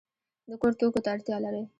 د 0.49 0.51
کور 0.61 0.73
توکو 0.79 0.99
ته 1.03 1.09
اړتیا 1.15 1.37
لرئ؟ 1.43 1.63